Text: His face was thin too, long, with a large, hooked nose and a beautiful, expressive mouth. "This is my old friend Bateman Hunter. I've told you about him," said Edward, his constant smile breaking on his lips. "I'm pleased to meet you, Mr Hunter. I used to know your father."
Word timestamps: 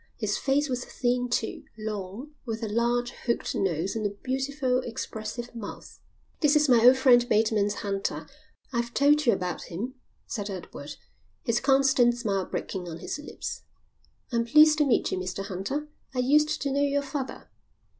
His 0.17 0.35
face 0.39 0.67
was 0.67 0.83
thin 0.83 1.29
too, 1.29 1.63
long, 1.77 2.31
with 2.43 2.63
a 2.63 2.67
large, 2.67 3.11
hooked 3.11 3.53
nose 3.53 3.95
and 3.95 4.03
a 4.03 4.09
beautiful, 4.09 4.79
expressive 4.79 5.53
mouth. 5.53 5.99
"This 6.39 6.55
is 6.55 6.67
my 6.67 6.83
old 6.83 6.97
friend 6.97 7.29
Bateman 7.29 7.69
Hunter. 7.69 8.27
I've 8.73 8.95
told 8.95 9.27
you 9.27 9.31
about 9.33 9.65
him," 9.65 9.93
said 10.25 10.49
Edward, 10.49 10.95
his 11.43 11.59
constant 11.59 12.17
smile 12.17 12.45
breaking 12.47 12.87
on 12.89 12.97
his 12.97 13.19
lips. 13.19 13.61
"I'm 14.31 14.45
pleased 14.45 14.79
to 14.79 14.85
meet 14.87 15.11
you, 15.11 15.19
Mr 15.19 15.45
Hunter. 15.45 15.87
I 16.15 16.17
used 16.21 16.63
to 16.63 16.71
know 16.71 16.81
your 16.81 17.03
father." 17.03 17.51